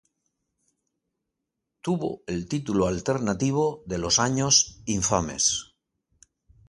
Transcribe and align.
Tuvo 1.81 2.23
el 2.25 2.47
título 2.47 2.87
alternativo 2.87 3.83
de 3.85 3.99
Los 3.99 4.17
años 4.17 4.81
infames. 4.87 5.75